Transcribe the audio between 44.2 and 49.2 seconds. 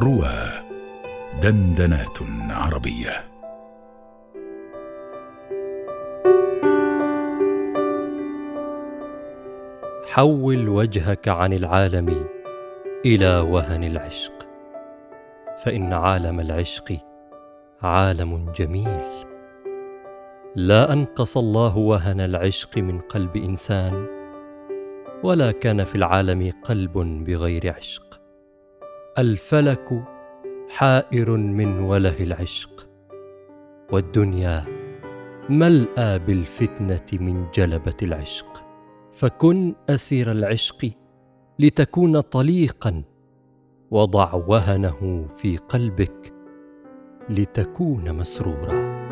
وهنه في قلبك لتكون مسرورا.